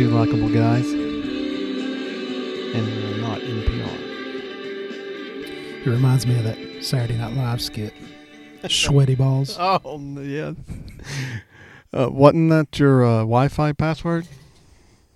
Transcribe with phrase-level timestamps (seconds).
[0.00, 3.98] Two Likable Guys, and we're not NPR.
[5.84, 7.92] It reminds me of that Saturday Night Live skit,
[8.66, 9.58] Sweaty Balls.
[9.60, 10.54] Oh, yes.
[11.92, 14.26] Uh, wasn't that your uh, Wi Fi password?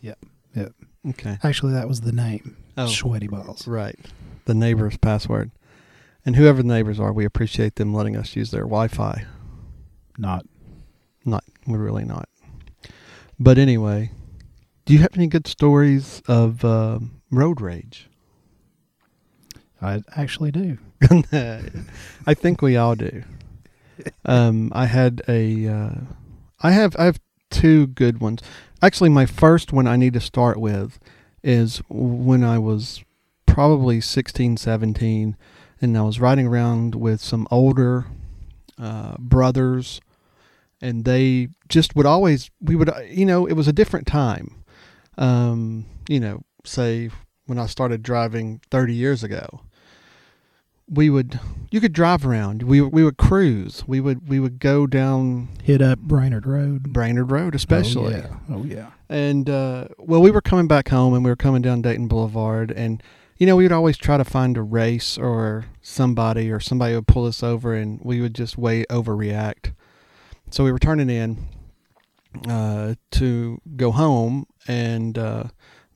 [0.03, 0.19] Yep,
[0.55, 0.73] yep.
[1.09, 1.39] Okay.
[1.43, 2.87] Actually, that was the name, Oh.
[2.87, 3.67] Sweaty Balls.
[3.67, 3.99] Right.
[4.45, 5.51] The neighbor's password.
[6.27, 9.25] And whoever the neighbors are, we appreciate them letting us use their Wi Fi.
[10.19, 10.45] Not.
[11.25, 12.29] Not, we're really not.
[13.41, 14.11] But anyway,
[14.85, 18.09] do you have any good stories of um road rage?
[19.85, 20.79] I actually do.
[22.27, 23.23] I think we all do.
[24.25, 25.95] Um, I had a, uh,
[26.63, 28.41] I have, I have two good ones.
[28.83, 30.99] Actually, my first one I need to start with
[31.43, 33.05] is when I was
[33.47, 35.37] probably 16, 17,
[35.81, 38.07] and I was riding around with some older
[38.79, 40.01] uh, brothers,
[40.81, 44.64] and they just would always, we would, uh, you know, it was a different time.
[45.17, 47.11] Um, you know, say
[47.47, 49.61] when I started driving 30 years ago
[50.89, 51.41] we would
[51.71, 55.81] you could drive around we we would cruise we would we would go down Hit
[55.81, 56.93] up Brainerd Road.
[56.93, 58.37] Brainerd Road especially Oh, yeah.
[58.55, 58.91] Oh, yeah.
[59.09, 62.71] and uh well we were coming back home and we were coming down Dayton Boulevard
[62.71, 63.03] and
[63.39, 67.07] you know we would always try to find a race or somebody or somebody would
[67.07, 69.73] pull us over and we would just way overreact
[70.51, 71.47] so we were turning in
[72.49, 75.45] uh to go home and uh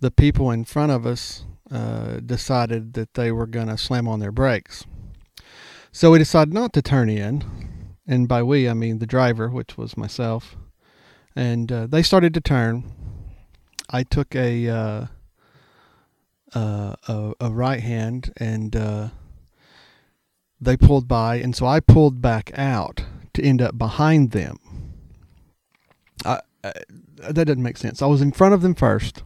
[0.01, 4.21] the people in front of us uh, decided that they were going to slam on
[4.21, 4.87] their brakes.
[5.93, 7.45] So we decided not to turn in.
[8.07, 10.57] And by we, I mean the driver, which was myself.
[11.37, 12.85] And uh, they started to turn.
[13.91, 15.07] I took a uh,
[16.55, 19.11] a, a right hand and
[20.61, 21.37] they pulled by.
[21.37, 23.05] And so I pulled back out
[23.35, 24.59] to end up behind them.
[26.25, 26.73] I, I,
[27.31, 28.03] that doesn't make sense.
[28.03, 29.23] I was in front of them first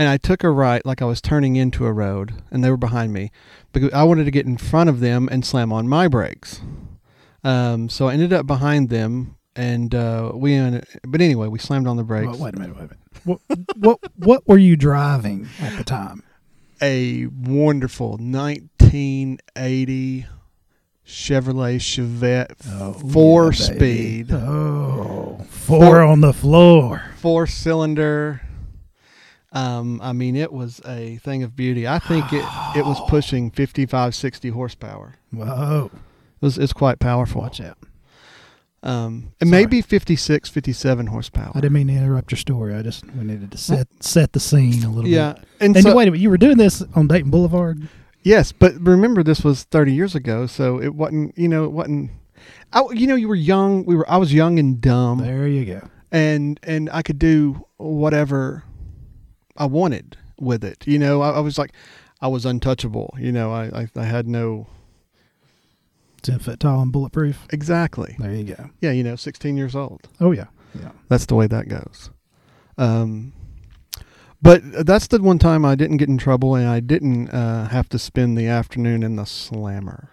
[0.00, 2.78] and I took a right like I was turning into a road, and they were
[2.78, 3.30] behind me
[3.70, 6.62] because I wanted to get in front of them and slam on my brakes.
[7.44, 10.58] Um, so I ended up behind them, and uh, we.
[11.06, 12.28] But anyway, we slammed on the brakes.
[12.28, 12.76] Well, wait a minute.
[12.76, 12.96] Wait a minute.
[13.24, 13.40] What,
[13.76, 16.22] what, what were you driving at the time?
[16.80, 20.24] A wonderful 1980
[21.10, 27.02] Chevrolet Chevette Oh, four yeah, speed, Oh, four Four- on the floor.
[27.16, 28.42] four cylinder.
[29.52, 31.86] Um, I mean, it was a thing of beauty.
[31.88, 32.44] I think it,
[32.76, 35.16] it was pushing 55, 60 horsepower.
[35.32, 35.90] Whoa.
[35.92, 35.98] It
[36.44, 37.42] was it's quite powerful.
[37.42, 37.76] Watch out.
[38.82, 39.62] Um, and Sorry.
[39.62, 41.50] maybe 56, 57 horsepower.
[41.54, 42.74] I didn't mean to interrupt your story.
[42.74, 45.44] I just we needed to set set the scene a little yeah, bit.
[45.60, 47.88] and, And so, wait a minute, you were doing this on Dayton Boulevard?
[48.22, 51.36] Yes, but remember this was thirty years ago, so it wasn't.
[51.38, 52.10] You know, it wasn't.
[52.72, 53.84] I, you know, you were young.
[53.84, 54.08] We were.
[54.10, 55.88] I was young and dumb, There you go.
[56.10, 58.64] and and I could do whatever
[59.56, 60.86] I wanted with it.
[60.86, 61.72] You know, I, I was like,
[62.20, 63.14] I was untouchable.
[63.18, 64.66] You know, I, I I had no
[66.22, 67.46] Ten foot tall and bulletproof.
[67.50, 68.14] exactly.
[68.18, 68.68] There you go.
[68.82, 70.06] Yeah, you know, sixteen years old.
[70.20, 70.48] Oh yeah,
[70.78, 70.90] yeah.
[71.08, 72.10] That's the way that goes.
[72.76, 73.32] Um,
[74.42, 77.88] but that's the one time I didn't get in trouble and I didn't uh, have
[77.90, 80.08] to spend the afternoon in the slammer.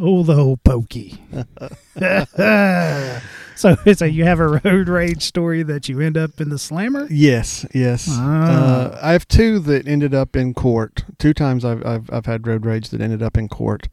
[0.00, 1.20] Oh, the old pokey.
[3.56, 7.08] so, so you have a road rage story that you end up in the slammer?
[7.10, 8.06] Yes, yes.
[8.08, 8.44] Ah.
[8.46, 11.04] Uh, I have two that ended up in court.
[11.18, 13.88] Two times I've, I've I've had road rage that ended up in court.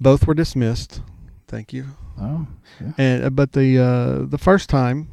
[0.00, 1.02] Both were dismissed.
[1.46, 1.86] Thank you.
[2.20, 2.46] Oh,
[2.80, 2.92] yeah.
[2.98, 5.08] And uh, but the uh, the first time,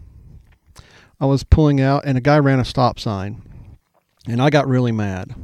[1.19, 3.43] I was pulling out, and a guy ran a stop sign,
[4.27, 5.35] and I got really mad,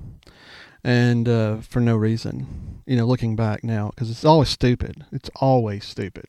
[0.84, 2.68] and uh, for no reason.
[2.86, 5.06] You know, looking back now, because it's always stupid.
[5.12, 6.26] It's always stupid.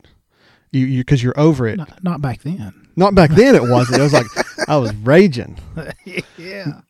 [0.71, 1.77] You you because you're over it.
[1.77, 2.89] Not, Not, not back then.
[2.95, 3.55] Not back then.
[3.55, 3.99] It wasn't.
[3.99, 4.27] It was like
[4.69, 5.59] I was raging.
[6.39, 6.81] yeah.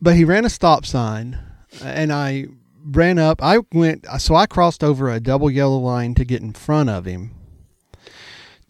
[0.00, 1.38] But he ran a stop sign,
[1.82, 2.46] and I
[2.84, 3.42] ran up.
[3.42, 7.04] I went, so I crossed over a double yellow line to get in front of
[7.04, 7.34] him,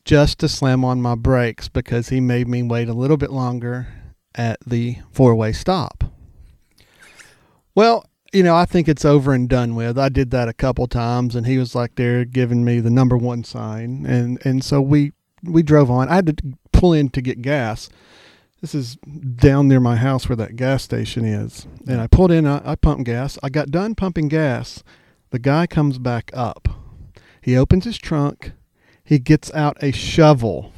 [0.05, 3.89] just to slam on my brakes because he made me wait a little bit longer
[4.35, 6.05] at the four way stop.
[7.77, 9.99] Well, you know, I think it's over and done with.
[9.99, 13.17] I did that a couple times, and he was like there giving me the number
[13.17, 15.13] one sign, and and so we
[15.45, 16.09] we drove on.
[16.09, 16.37] I had to
[16.73, 17.89] pull in to get gas.
[18.61, 21.67] This is down near my house where that gas station is.
[21.87, 23.39] And I pulled in, I, I pumped gas.
[23.43, 24.83] I got done pumping gas.
[25.31, 26.69] The guy comes back up.
[27.43, 28.53] He opens his trunk.
[29.05, 30.73] He gets out a shovel.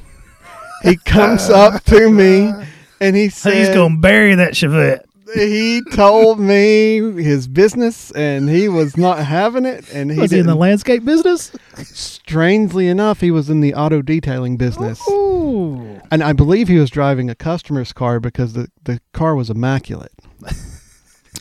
[0.82, 2.52] He comes up to me
[3.00, 5.04] and he said, he's going to bury that Chevette.
[5.34, 9.92] He told me his business, and he was not having it.
[9.92, 11.52] And he was he in the landscape business?
[11.84, 15.00] strangely enough, he was in the auto detailing business.
[15.08, 16.00] Ooh.
[16.10, 20.12] And I believe he was driving a customer's car because the, the car was immaculate.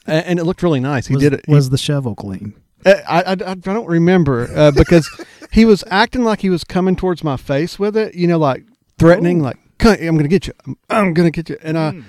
[0.07, 1.07] and, and it looked really nice.
[1.07, 1.45] He was, did it.
[1.45, 2.53] he- Was the shovel clean?
[2.85, 5.09] Uh, I, I, I don't remember uh, because
[5.51, 8.63] he was acting like he was coming towards my face with it, you know, like
[8.99, 9.45] threatening, Ooh.
[9.45, 10.53] like, I'm going to get you.
[10.65, 11.57] I'm, I'm going to get you.
[11.63, 12.03] And uh, Mm.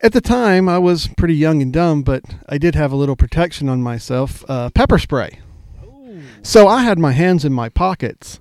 [0.00, 3.16] At the time, I was pretty young and dumb, but I did have a little
[3.16, 5.40] protection on myself uh, pepper spray.
[6.42, 8.40] So I had my hands in my pockets.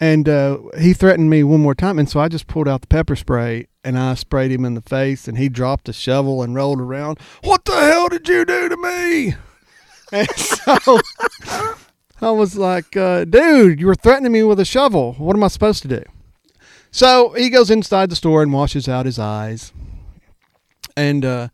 [0.00, 1.98] And uh, he threatened me one more time.
[1.98, 4.80] And so I just pulled out the pepper spray and I sprayed him in the
[4.80, 5.26] face.
[5.26, 7.18] And he dropped the shovel and rolled around.
[7.42, 9.34] What the hell did you do to me?
[10.10, 10.78] And so
[12.22, 15.12] I was like, uh, dude, you were threatening me with a shovel.
[15.18, 16.02] What am I supposed to do?
[16.90, 19.70] So he goes inside the store and washes out his eyes.
[20.98, 21.48] And uh,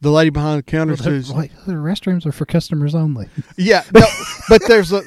[0.00, 3.28] the lady behind the counter Well, says, wait, the restrooms are for customers only.
[3.56, 4.06] yeah, no,
[4.48, 5.02] but there's a,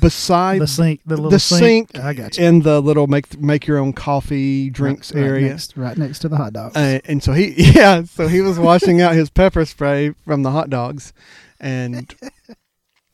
[0.00, 2.44] beside The sink, the little the sink I got you.
[2.44, 5.48] in the little make make your own coffee drinks Right- right area.
[5.50, 6.76] next, right next to the hot dogs.
[6.76, 10.50] Uh, and so he, yeah, so he was washing out his pepper spray from the
[10.50, 11.12] hot dogs,
[11.60, 12.14] and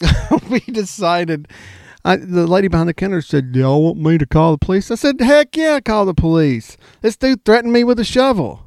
[0.50, 1.48] we decided.
[2.04, 4.90] I, the lady behind the counter said, "Do y'all want me to call the police?"
[4.90, 8.66] I said, "Heck yeah, call the police." This dude threatened me with a shovel,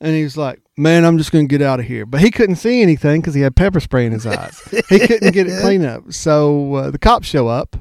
[0.00, 2.30] and he was like, "Man, I'm just going to get out of here." But he
[2.30, 4.60] couldn't see anything because he had pepper spray in his eyes.
[4.88, 6.12] he couldn't get it clean up.
[6.12, 7.76] So uh, the cops show up.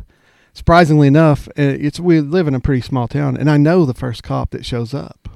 [0.53, 3.93] Surprisingly enough, uh, it's we live in a pretty small town, and I know the
[3.93, 5.29] first cop that shows up.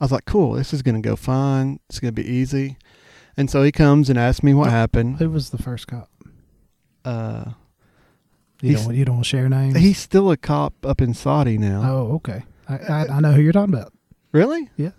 [0.00, 1.80] I was like, "Cool, this is going to go fine.
[1.88, 2.76] It's going to be easy."
[3.36, 5.18] And so he comes and asks me what happened.
[5.18, 6.10] Who was the first cop?
[7.04, 7.52] Uh,
[8.60, 9.76] You don't, you don't share names?
[9.76, 11.82] he's still a cop up in Soddy now.
[11.84, 12.42] oh, okay.
[12.68, 13.92] I, I, I know who you're talking about.
[14.32, 14.68] Really?
[14.76, 14.90] Yeah.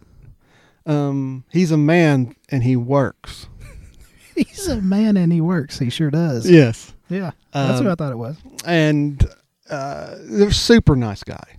[0.90, 3.48] Um, he's a man and he works.
[4.36, 5.80] He's a man and he works.
[5.80, 6.50] He sure does.
[6.50, 6.94] Yes.
[7.10, 7.32] Yeah.
[7.52, 8.38] That's Um, who I thought it was.
[8.66, 9.24] and
[9.70, 11.58] uh, they're super nice guy.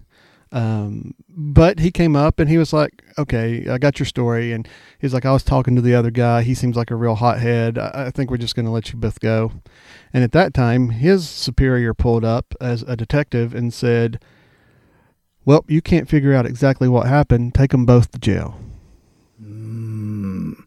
[0.50, 4.66] Um, but he came up and he was like, "Okay, I got your story." And
[4.98, 6.42] he's like, "I was talking to the other guy.
[6.42, 7.78] He seems like a real hothead.
[7.78, 9.52] I, I think we're just going to let you both go."
[10.12, 14.20] And at that time, his superior pulled up as a detective and said,
[15.44, 17.54] "Well, you can't figure out exactly what happened.
[17.54, 18.58] Take them both to jail."
[19.40, 20.64] Mm.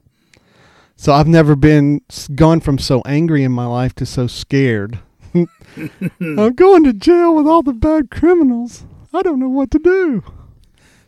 [1.04, 2.00] So I've never been
[2.34, 5.00] gone from so angry in my life to so scared.
[5.36, 8.86] I'm going to jail with all the bad criminals.
[9.14, 10.24] I don't know what to do.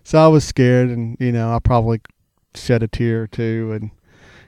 [0.03, 2.01] So I was scared, and you know, I probably
[2.55, 3.91] shed a tear or two, and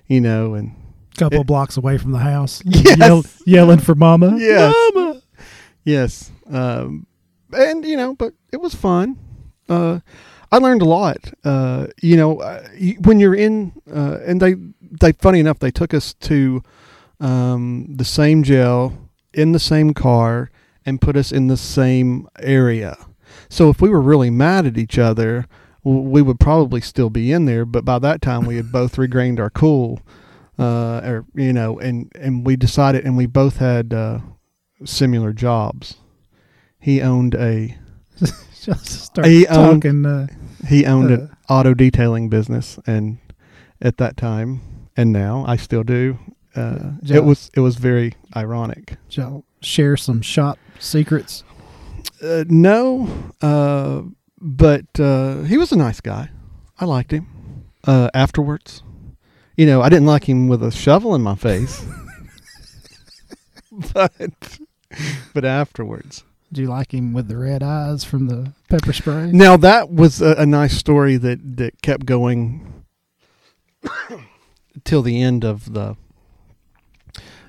[0.08, 0.76] you know, and
[1.18, 2.62] couple It- blocks away from the house.
[2.66, 2.98] Yes.
[2.98, 4.36] Yell, yelling for mama.
[4.38, 4.76] Yes.
[4.94, 5.22] Mama.
[5.86, 7.08] yes, um,
[7.54, 9.18] and you know, but it was fun.
[9.70, 10.02] Uh,
[10.52, 11.34] I learned a lot.
[11.44, 12.66] Uh, you know, uh,
[13.02, 14.56] when you're in, uh, and they,
[14.92, 16.62] they, funny enough, they took us to
[17.19, 18.98] um, the same jail
[19.34, 20.50] in the same car
[20.86, 22.98] and put us in the same area.
[23.50, 25.45] So if we were really mad at each other,
[25.84, 27.66] we would probably still be in there.
[27.66, 30.01] But by that time, we had both regained our cool,
[30.60, 34.19] uh, or you know, and and we decided, and we both had uh,
[34.86, 35.96] similar jobs.
[36.79, 37.77] He owned a
[38.62, 40.06] Just start He owned- talking.
[40.06, 40.27] Uh,
[40.67, 43.20] he owned uh, an auto detailing business, and
[43.82, 44.62] at that time,
[44.98, 46.18] and now I still do.
[46.56, 48.98] Uh, it was it was very ironic.
[49.10, 51.44] shall share some shop secrets.
[52.22, 53.08] Uh, no,
[53.42, 54.01] uh,
[54.42, 56.32] but uh, he was a nice guy.
[56.80, 57.27] I liked him.
[57.84, 58.82] Uh, afterwards,
[59.56, 61.86] you know, I didn't like him with a shovel in my face,
[63.94, 64.60] but
[65.34, 66.24] but afterwards.
[66.51, 69.32] Do you like him with the red eyes from the pepper spray?
[69.34, 72.84] Now that was a, a nice story that that kept going
[74.88, 75.96] till the end of the.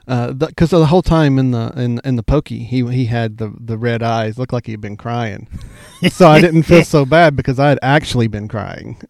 [0.07, 3.54] Uh, because the, whole time in the in in the pokey, he he had the
[3.59, 5.47] the red eyes, looked like he'd been crying.
[6.11, 9.00] so I didn't feel so bad because I had actually been crying.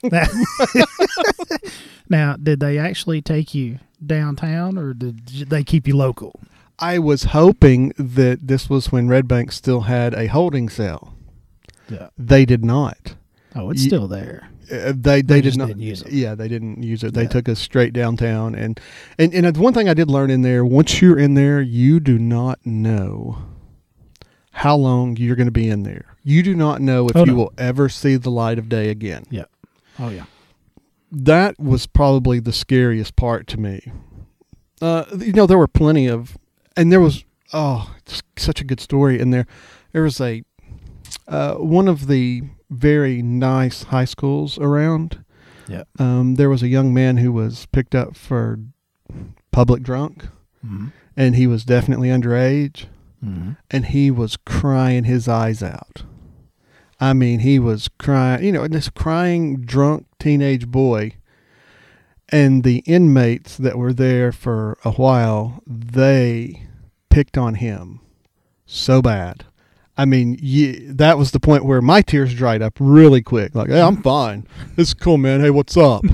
[2.08, 6.40] now, did they actually take you downtown, or did they keep you local?
[6.78, 11.14] I was hoping that this was when Red Bank still had a holding cell.
[11.88, 12.10] Yeah.
[12.16, 13.16] They did not.
[13.56, 14.50] Oh, it's still there.
[14.70, 16.12] Uh, they they, They did just not didn't use it.
[16.12, 17.14] Yeah, they didn't use it.
[17.14, 17.28] They Yeah.
[17.28, 18.78] took us straight downtown, and
[19.18, 22.18] and and one thing I did learn in there: once you're in there, you do
[22.18, 23.38] not know
[24.52, 26.16] how long you're going to be in there.
[26.24, 27.34] You do not know if Oh, you no.
[27.34, 29.24] will ever see the light of day again.
[29.30, 29.44] Yeah.
[29.98, 30.24] Oh yeah.
[31.10, 33.80] That was probably the scariest part to me.
[34.82, 36.36] Uh, you know, there were plenty of,
[36.76, 39.46] and there was oh, it's such a good story in there.
[39.92, 40.42] There was a
[41.26, 45.24] uh, one of the very nice high schools around
[45.68, 45.84] Yeah.
[45.98, 48.58] Um, there was a young man who was picked up for
[49.50, 50.26] public drunk,
[50.64, 50.88] Mm-hmm.
[51.16, 52.86] and he was definitely underage,
[53.24, 53.52] Mm-hmm.
[53.70, 56.02] and he was crying his eyes out.
[57.00, 61.14] I mean, he was crying, you know, this crying, drunk teenage boy.
[62.30, 66.66] And the inmates that were there for a while, they
[67.08, 68.00] picked on him
[68.66, 69.46] so bad.
[69.98, 73.56] I mean, ye that was the point where my tears dried up really quick.
[73.56, 74.46] Like, hey, I'm fine.
[74.76, 75.40] This is cool, man.
[75.40, 76.04] Hey, what's up?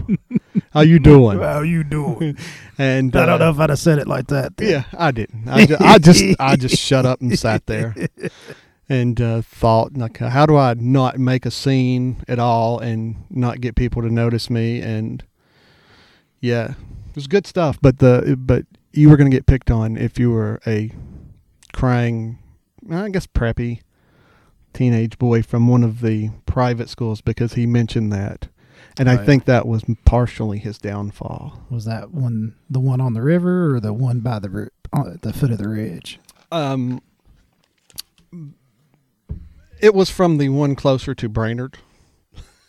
[0.72, 1.38] How you doing?
[1.38, 2.36] How you doing?
[2.76, 4.56] And I don't uh, know if I'd have said it like that.
[4.56, 4.68] then.
[4.68, 5.48] yeah, I didn't.
[5.48, 7.94] I just, I just, I just shut up and sat there
[8.88, 13.60] and uh, thought, like, how do I not make a scene at all and not
[13.60, 14.80] get people to notice me?
[14.80, 15.22] And
[16.40, 16.72] yeah,
[17.10, 17.78] it was good stuff.
[17.80, 20.90] But the but you were going to get picked on if you were a
[21.72, 22.40] crying,
[22.90, 23.80] I guess, preppy
[24.72, 28.48] teenage boy from one of the private schools because he mentioned that.
[28.98, 31.64] And I think that was partially his downfall.
[31.70, 35.18] Was that one the one on the river or the one by the ri- on
[35.22, 36.20] the foot of the ridge?
[36.52, 37.00] Um,
[39.80, 41.78] it was from the one closer to Brainerd.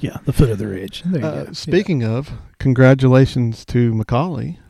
[0.00, 1.02] Yeah, the foot of the ridge.
[1.06, 1.52] There you Uh, go.
[1.52, 4.62] speaking of, congratulations to McCallie, Yeah.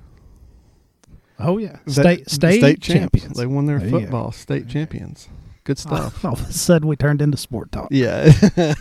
[1.38, 2.87] Oh yeah, That- state state, champs.
[2.87, 3.37] champions.
[3.37, 5.28] They won their There football state champions.
[5.64, 6.25] Good stuff.
[6.25, 7.88] All of a sudden, we turned into sport talk.
[7.90, 8.33] Yeah.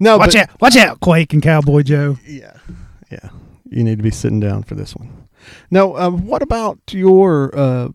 [0.00, 0.60] no, watch but, out!
[0.60, 2.18] Watch out, Quake and Cowboy Joe.
[2.26, 2.56] Yeah,
[3.10, 3.28] yeah.
[3.68, 5.28] You need to be sitting down for this one.
[5.70, 7.88] Now, um, what about your uh,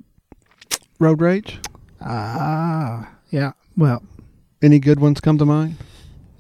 [1.00, 1.60] road rage?
[2.02, 3.52] Ah, yeah.
[3.76, 4.04] Well,
[4.62, 5.78] Any good ones come to mind?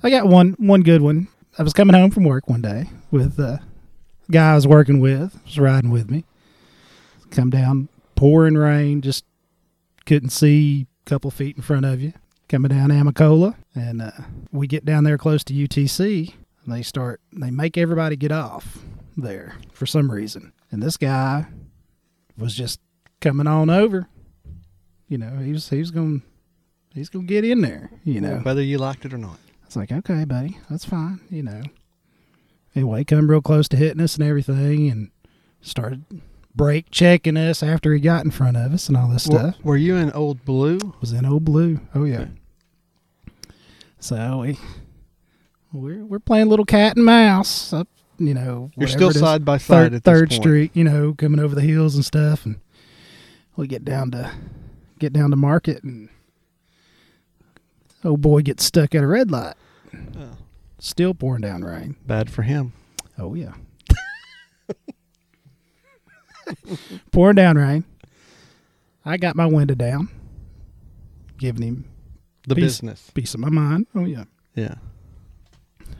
[0.03, 1.27] I got one one good one.
[1.57, 3.59] I was coming home from work one day with the
[4.31, 6.25] guy I was working with, was riding with me.
[7.31, 9.23] Come down, pouring rain, just
[10.05, 12.13] couldn't see a couple feet in front of you.
[12.47, 14.11] Coming down Amnicola, and uh,
[14.51, 16.33] we get down there close to UTC,
[16.65, 18.79] and they start they make everybody get off
[19.15, 20.51] there for some reason.
[20.71, 21.45] And this guy
[22.37, 22.79] was just
[23.21, 24.07] coming on over.
[25.07, 26.23] You know, he was he was going
[26.95, 27.91] he's gonna get in there.
[28.03, 29.37] You know, Whether you liked it or not.
[29.67, 31.61] it's like, okay, buddy, that's fine, you know.
[32.75, 35.11] Anyway, come real close to hitting us and everything and
[35.61, 36.03] started
[36.55, 39.55] brake checking us after he got in front of us and all this stuff.
[39.63, 40.77] were you in Old Blue?
[40.99, 41.79] Was in old blue.
[41.95, 42.25] Oh yeah.
[43.99, 44.57] So we
[45.71, 48.71] we're we're playing little cat and mouse up, you know.
[48.77, 50.33] You're still is, side by side Third, at Third.
[50.33, 52.59] Street, you know, coming over the hills and stuff, and
[53.55, 54.31] we get down to
[54.99, 56.09] get down to Market, and
[58.03, 59.55] old boy gets stuck at a red light.
[60.79, 61.95] Still pouring down rain.
[62.07, 62.73] Bad for him.
[63.17, 63.53] Oh yeah.
[67.11, 67.83] pouring down rain.
[69.05, 70.09] I got my window down,
[71.37, 71.85] giving him
[72.47, 72.63] The Peace.
[72.65, 73.11] business.
[73.13, 73.87] peace of my mind.
[73.95, 74.25] Oh yeah.
[74.55, 74.75] Yeah.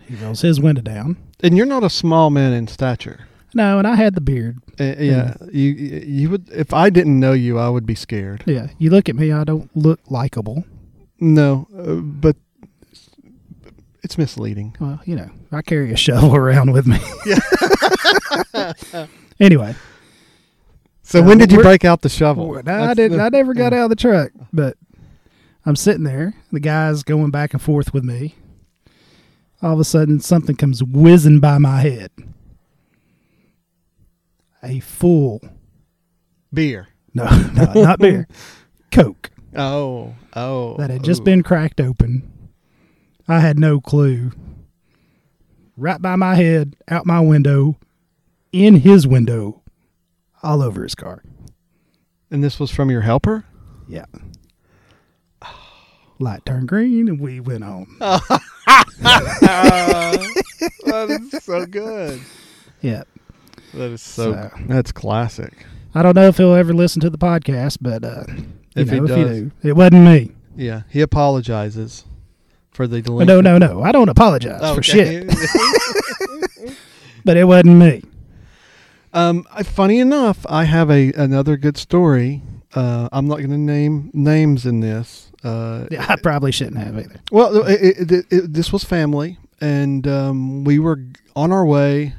[0.08, 1.18] He rolls his window down.
[1.42, 3.28] And you're not a small man in stature.
[3.54, 4.58] No, and I had the beard.
[4.80, 8.44] Uh, yeah, you you would if I didn't know you, I would be scared.
[8.46, 10.64] Yeah, you look at me, I don't look likable.
[11.20, 12.36] No, uh, but
[14.04, 14.76] it's misleading.
[14.80, 16.98] Well, you know, I carry a shovel around with me.
[19.40, 19.76] anyway,
[21.04, 22.58] So when did you break out the shovel?
[22.58, 23.18] I That's didn't.
[23.18, 24.78] the- I never got out of the truck, but
[25.66, 26.34] I'm sitting there.
[26.52, 28.36] The guy's going back and forth with me.
[29.62, 32.12] All of a sudden, something comes whizzing by my head.
[34.64, 35.42] A full,
[36.54, 36.88] beer.
[37.14, 38.28] no, no, not beer,
[38.92, 40.76] Coke Oh, oh.
[40.78, 41.26] that had just ooh.
[41.26, 42.30] been cracked open.
[43.30, 44.32] I had no clue.
[45.78, 47.78] Right by my head, out my window,
[48.52, 49.62] in his window,
[50.44, 51.24] all over his car.
[52.32, 53.46] And this was from your helper.
[53.88, 54.06] Yeah.
[56.20, 57.96] Light turned green and we went home.
[58.00, 58.22] that
[61.34, 62.22] is so good.
[62.82, 63.04] Yeah.
[63.74, 64.34] That is so.
[64.34, 65.66] So- That's classic.
[65.96, 68.24] I don't know if he'll ever listen to the podcast, but uh,
[68.76, 69.18] If he know, if does.
[69.18, 70.32] you do, it wasn't me.
[70.56, 72.06] Yeah, he apologizes
[72.72, 73.26] for the delay.
[73.26, 73.82] No, no, no.
[73.84, 75.28] I don't apologize Oh, for shit,
[77.26, 78.04] but it wasn't me.
[79.14, 82.42] um, funny enough, I have a another good story.
[82.74, 85.32] Uh, I'm not going to name names in this.
[85.44, 87.20] Uh, Yeah, I probably shouldn't have either.
[87.32, 91.00] Well, it, it, it, it, this was family, and um, we were
[91.36, 92.14] on our way.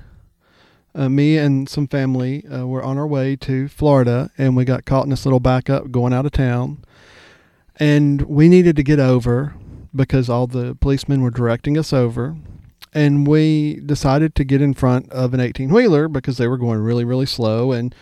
[0.93, 4.85] Uh, me and some family uh, were on our way to Florida, and we got
[4.85, 6.83] caught in this little backup going out of town.
[7.77, 9.55] And we needed to get over
[9.95, 12.37] because all the policemen were directing us over.
[12.93, 16.81] And we decided to get in front of an 18 wheeler because they were going
[16.81, 17.71] really, really slow.
[17.73, 17.95] And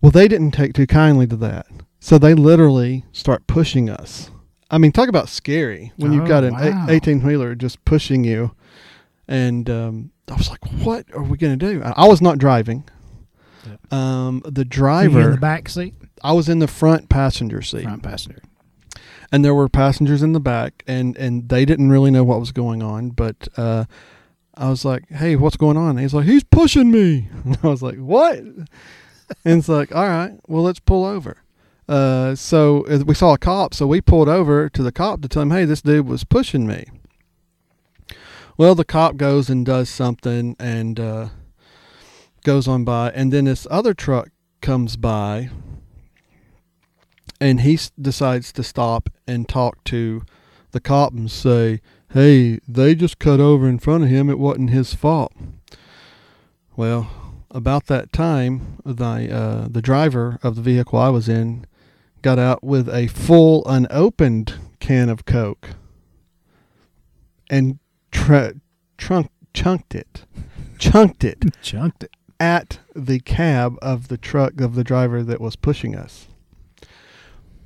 [0.00, 1.66] well, they didn't take too kindly to that.
[1.98, 4.30] So they literally start pushing us
[4.70, 6.86] I mean, talk about scary when you've Oh, got an wow.
[6.88, 8.56] eighteen wheeler just pushing you,
[9.28, 12.82] and um, I was like, "What are we gonna do?" I I was not driving.
[13.90, 15.94] Um, the Were you driver, in the back seat,
[16.24, 18.42] I was in the front passenger seat, front passenger.
[19.32, 22.52] And there were passengers in the back, and and they didn't really know what was
[22.52, 23.48] going on, but.
[23.56, 23.84] Uh,
[24.56, 27.66] I was like, "Hey, what's going on?" And he's like, "He's pushing me." And I
[27.66, 28.68] was like, "What?" and
[29.44, 31.38] it's like, "All right, well, let's pull over."
[31.88, 35.28] Uh, so uh, we saw a cop, so we pulled over to the cop to
[35.28, 36.86] tell him, "Hey, this dude was pushing me."
[38.56, 41.28] Well, the cop goes and does something and uh,
[42.44, 44.28] goes on by, and then this other truck
[44.60, 45.50] comes by,
[47.40, 50.22] and he s- decides to stop and talk to
[50.72, 51.80] the cop and say,
[52.12, 54.28] "Hey, they just cut over in front of him.
[54.30, 55.32] It wasn't his fault."
[56.76, 57.10] Well,
[57.50, 61.66] about that time, the uh, the driver of the vehicle I was in
[62.22, 65.70] got out with a full unopened can of Coke
[67.50, 67.78] and
[68.10, 68.54] tra-
[68.98, 70.24] trunk chunked it,
[70.78, 72.10] chunked it Chunked it.
[72.40, 76.26] at the cab of the truck of the driver that was pushing us.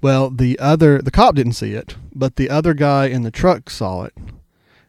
[0.01, 3.71] Well, the other the cop didn't see it, but the other guy in the truck
[3.71, 4.15] saw it.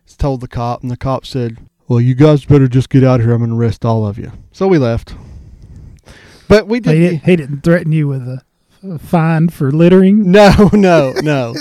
[0.06, 3.20] He Told the cop, and the cop said, "Well, you guys better just get out
[3.20, 3.34] of here.
[3.34, 5.16] I'm going to arrest all of you." So we left.
[6.48, 6.94] But we did.
[6.94, 8.42] didn't, he didn't threaten you with a,
[8.84, 10.32] a fine for littering.
[10.32, 11.56] No, no, no.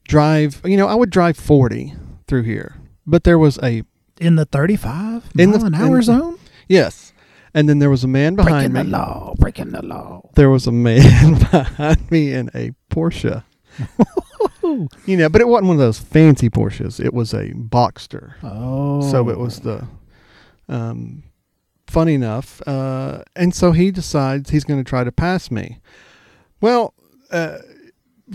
[0.07, 0.61] drive.
[0.65, 1.93] You know, I would drive 40
[2.27, 3.83] through here, but there was a
[4.19, 6.37] In the 35 In mile the- an hour zone?
[6.67, 7.13] yes,
[7.53, 8.91] and then there was a man behind breaking me.
[8.91, 9.33] the law.
[9.37, 10.29] Breaking the law.
[10.35, 13.43] There was a man behind me in a Porsche.
[15.05, 16.99] You know, but it wasn't one of those fancy Porsches.
[17.03, 18.35] It was a Boxster.
[18.41, 19.01] Oh.
[19.11, 19.85] So it was the.
[20.69, 21.23] Um,
[21.87, 25.79] funny enough, uh, and so he decides he's going to try to pass me.
[26.61, 26.93] Well,
[27.29, 27.57] uh,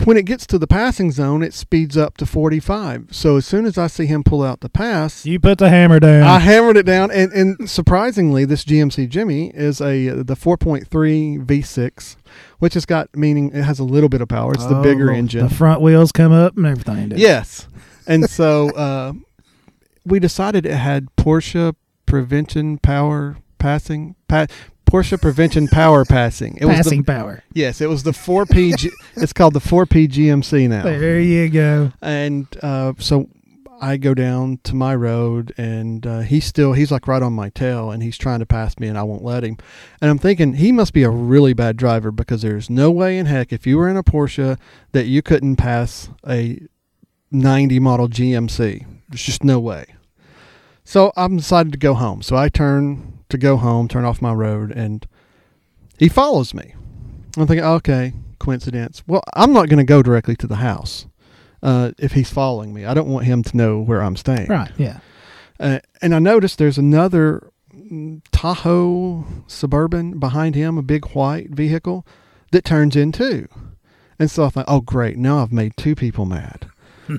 [0.04, 3.08] when it gets to the passing zone, it speeds up to 45.
[3.10, 5.98] So as soon as I see him pull out the pass, You put the hammer
[5.98, 6.24] down.
[6.24, 12.16] I hammered it down, and, and surprisingly, this GMC Jimmy is a the 4.3 V6,
[12.58, 14.52] which has got meaning it has a little bit of power.
[14.52, 15.48] It's the Oh, bigger engine.
[15.48, 17.12] The front wheels come up and everything.
[17.16, 17.66] Yes.
[18.06, 19.12] And so uh,
[20.04, 21.74] we decided it had Porsche
[22.06, 24.46] prevention power passing pa-
[24.88, 26.56] Porsche prevention power passing.
[26.56, 27.42] It Passing was the, power.
[27.52, 30.82] yes, it was the 4P G, it's called the 4P GMC now.
[30.82, 31.92] There you go.
[32.00, 33.28] And uh, so
[33.80, 37.50] I go down to my road and uh, he's still he's like right on my
[37.50, 39.58] tail and he's trying to pass me and I won't let him.
[40.00, 43.26] And I'm thinking he must be a really bad driver because there's no way in
[43.26, 44.58] heck if you were in a Porsche
[44.92, 46.60] that you couldn't pass a
[47.30, 48.86] 90 model GMC.
[49.10, 49.94] There's just no way.
[50.82, 52.22] So I'm decided to go home.
[52.22, 55.06] So I turn to go home, turn off my road, and
[55.98, 56.74] he follows me.
[57.36, 59.02] I'm thinking, okay, coincidence.
[59.06, 61.06] Well, I'm not going to go directly to the house
[61.62, 62.84] uh, if he's following me.
[62.84, 64.48] I don't want him to know where I'm staying.
[64.48, 64.70] Right.
[64.76, 64.98] Yeah.
[65.60, 67.50] Uh, and I noticed there's another
[68.32, 72.06] Tahoe Suburban behind him, a big white vehicle
[72.52, 73.48] that turns in too.
[74.18, 75.16] And so I thought, oh, great.
[75.16, 76.68] Now I've made two people mad.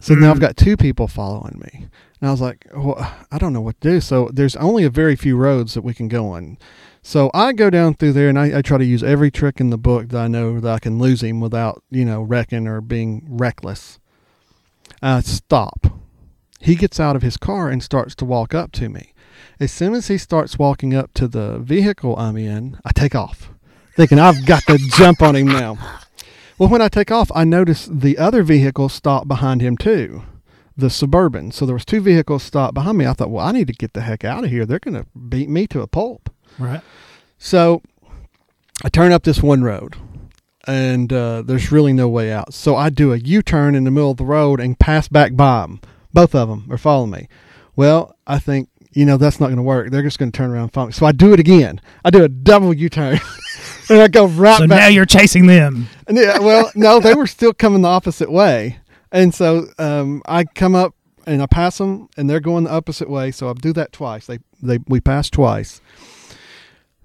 [0.01, 1.87] So now I've got two people following me.
[2.21, 4.01] And I was like, well, I don't know what to do.
[4.01, 6.57] So there's only a very few roads that we can go on.
[7.01, 9.69] So I go down through there and I, I try to use every trick in
[9.69, 12.81] the book that I know that I can lose him without, you know, wrecking or
[12.81, 13.99] being reckless.
[15.01, 15.87] Uh, stop.
[16.59, 19.13] He gets out of his car and starts to walk up to me.
[19.61, 23.49] As soon as he starts walking up to the vehicle I'm in, I take off,
[23.95, 25.77] thinking I've got to jump on him now.
[26.59, 30.23] Well, when I take off, I notice the other vehicle stop behind him too,
[30.75, 31.51] the suburban.
[31.51, 33.05] So there was two vehicles stopped behind me.
[33.05, 34.65] I thought, well, I need to get the heck out of here.
[34.65, 36.29] They're going to beat me to a pulp.
[36.59, 36.81] Right.
[37.37, 37.81] So
[38.83, 39.95] I turn up this one road,
[40.67, 42.53] and uh, there's really no way out.
[42.53, 45.61] So I do a U-turn in the middle of the road and pass back by
[45.61, 45.79] them.
[46.11, 47.29] Both of them are following me.
[47.77, 49.91] Well, I think you know that's not going to work.
[49.91, 50.93] They're just going to turn around and follow me.
[50.93, 51.79] So I do it again.
[52.03, 53.19] I do a double U-turn,
[53.89, 54.79] and I go right So back.
[54.79, 55.87] now you're chasing them.
[56.07, 58.79] And yeah, well, no, they were still coming the opposite way,
[59.11, 63.09] and so um, I come up and I pass them, and they're going the opposite
[63.09, 63.31] way.
[63.31, 64.25] So I do that twice.
[64.25, 65.81] They they we passed twice.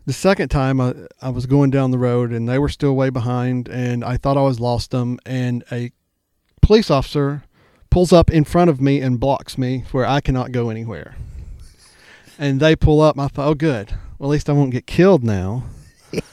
[0.07, 3.09] The second time I, I was going down the road and they were still way
[3.09, 5.93] behind, and I thought I was lost them, and a
[6.61, 7.43] police officer
[7.91, 11.17] pulls up in front of me and blocks me where I cannot go anywhere.
[12.39, 13.93] And they pull up, and I thought, oh, good.
[14.19, 15.65] Well, at least I won't get killed now.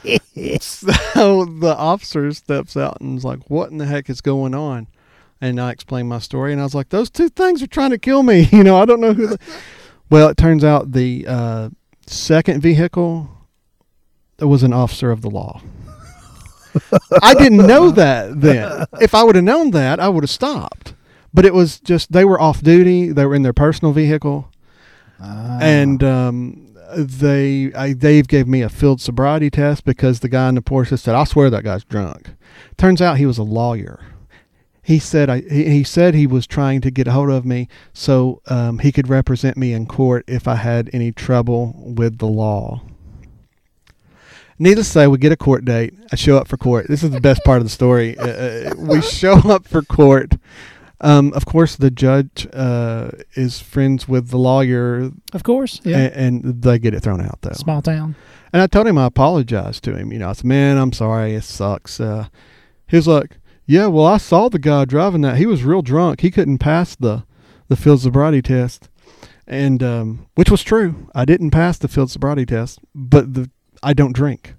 [0.62, 4.88] so the officer steps out and is like, "What in the heck is going on?"
[5.40, 7.98] And I explained my story, and I was like, "Those two things are trying to
[7.98, 9.28] kill me." You know, I don't know who.
[9.28, 9.40] The...
[10.10, 11.70] well, it turns out the uh,
[12.06, 13.30] second vehicle
[14.40, 15.62] was an officer of the law.
[17.22, 18.86] I didn't know that then.
[19.02, 20.96] If I would have known that, I would have stopped.
[21.34, 23.12] But it was just they were off duty.
[23.12, 24.52] They were in their personal vehicle
[25.22, 25.60] Ah.
[25.62, 30.56] and um, they I, Dave gave me a field sobriety test because the guy in
[30.56, 32.32] the Porsche said, "I swear that guy's drunk."
[32.78, 34.00] Turns out he was a lawyer.
[34.84, 38.42] He said I he, said he was trying to get a hold of me so
[38.48, 42.82] um, he could represent me in court if I had any trouble with the law.
[44.58, 45.96] Needless to say, we get a court date.
[46.12, 46.86] I show up for court.
[46.88, 48.16] This is the best part of the story.
[48.16, 50.34] Uh, uh, we show up for court.
[51.04, 55.82] Um, of course, the judge uh, is friends with the lawyer of course.
[55.84, 55.98] Yeah.
[55.98, 57.54] a- and, they get it thrown out though.
[57.54, 58.16] Small town.
[58.54, 60.12] And I told him I apologized to him.
[60.12, 61.34] You know, I said, "Man, I'm sorry.
[61.34, 62.28] It sucks." Uh,
[62.88, 65.38] he was like, "Yeah, well, I saw the guy driving that.
[65.38, 66.22] He was real drunk.
[66.22, 67.24] He couldn't pass the
[67.68, 68.90] the field sobriety test."
[69.48, 71.10] And um, which was true.
[71.16, 73.50] I didn't pass the field sobriety test, but the
[73.82, 74.54] I don't drink.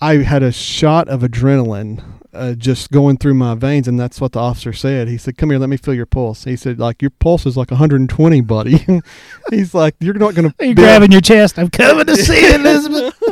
[0.00, 4.32] I had a shot of adrenaline uh, just going through my veins, and that's what
[4.32, 5.08] the officer said.
[5.08, 7.56] He said, "Come here, let me feel your pulse." He said, "Like your pulse is
[7.56, 8.84] like 120, buddy."
[9.50, 11.58] He's like, "You're not going You're to grabbing your chest.
[11.58, 13.14] I'm coming to see Elizabeth.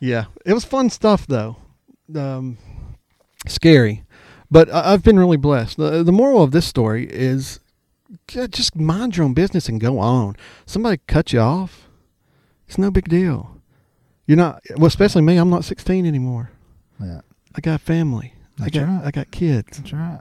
[0.00, 1.56] Yeah, it was fun stuff though.
[2.14, 2.56] Um,
[3.46, 4.04] scary,
[4.50, 5.76] but I- I've been really blessed.
[5.76, 7.60] The, the moral of this story is
[8.26, 10.34] just mind your own business and go on.
[10.64, 11.88] Somebody cut you off,
[12.66, 13.60] it's no big deal.
[14.26, 15.36] You're not, well, especially me.
[15.36, 16.50] I'm not 16 anymore.
[17.00, 17.20] Yeah,
[17.54, 18.34] I got family.
[18.60, 19.02] I got right.
[19.04, 19.78] I got kids.
[19.78, 20.20] that's right.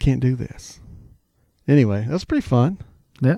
[0.00, 0.80] Can't do this.
[1.68, 2.78] Anyway, that was pretty fun.
[3.20, 3.36] Yeah.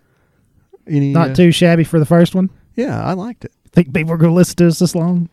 [0.86, 2.50] Any, Not uh, too shabby for the first one.
[2.74, 3.52] Yeah, I liked it.
[3.72, 5.28] Think people are going to listen to us this long?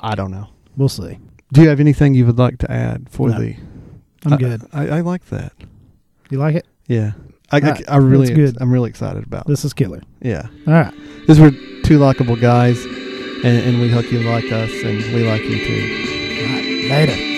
[0.00, 0.48] I don't know.
[0.76, 1.18] We'll see.
[1.52, 3.38] Do you have anything you would like to add for No.
[3.38, 3.56] the?
[4.24, 4.62] I'm I- good.
[4.72, 5.52] I, I like that.
[6.30, 6.66] You like it?
[6.86, 7.12] Yeah,
[7.50, 7.88] I, right.
[7.88, 8.56] I, I, really, good.
[8.60, 9.46] I'm really excited about.
[9.46, 10.00] This is killer.
[10.20, 10.94] Yeah, All right.
[11.26, 11.50] these were
[11.84, 16.09] two likable guys, and, and we hope you like us, and we like you too.
[16.90, 17.29] Later.